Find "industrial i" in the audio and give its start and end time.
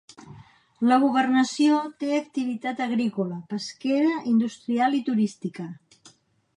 4.35-5.07